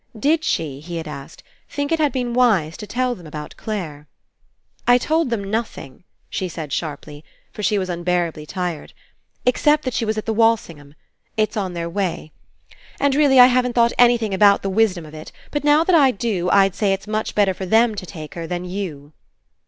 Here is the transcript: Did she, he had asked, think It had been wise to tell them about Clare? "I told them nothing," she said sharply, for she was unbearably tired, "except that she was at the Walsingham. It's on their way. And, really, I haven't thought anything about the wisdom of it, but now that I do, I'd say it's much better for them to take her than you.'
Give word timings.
Did 0.17 0.43
she, 0.43 0.79
he 0.79 0.97
had 0.97 1.07
asked, 1.07 1.43
think 1.69 1.91
It 1.91 1.99
had 1.99 2.11
been 2.11 2.33
wise 2.33 2.75
to 2.77 2.87
tell 2.87 3.13
them 3.13 3.27
about 3.27 3.55
Clare? 3.55 4.07
"I 4.87 4.97
told 4.97 5.29
them 5.29 5.43
nothing," 5.51 6.05
she 6.27 6.49
said 6.49 6.73
sharply, 6.73 7.23
for 7.51 7.61
she 7.61 7.77
was 7.77 7.87
unbearably 7.87 8.47
tired, 8.47 8.93
"except 9.45 9.83
that 9.83 9.93
she 9.93 10.03
was 10.03 10.17
at 10.17 10.25
the 10.25 10.33
Walsingham. 10.33 10.95
It's 11.37 11.55
on 11.55 11.75
their 11.75 11.87
way. 11.87 12.31
And, 12.99 13.13
really, 13.13 13.39
I 13.39 13.45
haven't 13.45 13.73
thought 13.73 13.93
anything 13.99 14.33
about 14.33 14.63
the 14.63 14.71
wisdom 14.71 15.05
of 15.05 15.13
it, 15.13 15.31
but 15.51 15.63
now 15.63 15.83
that 15.83 15.93
I 15.95 16.09
do, 16.09 16.49
I'd 16.49 16.73
say 16.73 16.93
it's 16.93 17.05
much 17.05 17.35
better 17.35 17.53
for 17.53 17.67
them 17.67 17.93
to 17.93 18.05
take 18.07 18.33
her 18.33 18.47
than 18.47 18.65
you.' 18.65 19.13